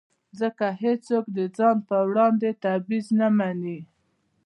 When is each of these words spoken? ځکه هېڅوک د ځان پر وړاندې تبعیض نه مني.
ځکه 0.39 0.65
هېڅوک 0.83 1.25
د 1.37 1.39
ځان 1.57 1.77
پر 1.87 2.01
وړاندې 2.09 2.49
تبعیض 2.63 3.07
نه 3.19 3.27
مني. 3.37 3.79